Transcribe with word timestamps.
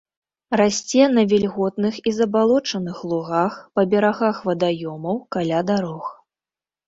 Расце 0.59 1.01
на 1.15 1.23
вільготных 1.33 1.99
і 2.11 2.13
забалочаных 2.19 2.97
лугах, 3.11 3.59
па 3.79 3.85
берагах 3.91 4.37
вадаёмаў, 4.49 5.19
каля 5.37 5.59
дарог. 5.71 6.05